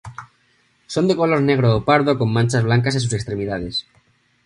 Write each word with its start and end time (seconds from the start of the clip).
Son 0.93 1.07
de 1.09 1.15
color 1.19 1.41
negro 1.49 1.67
o 1.77 1.83
pardo 1.87 2.13
con 2.19 2.33
manchas 2.37 2.63
blancas 2.67 2.95
en 2.95 3.01
sus 3.05 3.13
extremidades. 3.13 3.75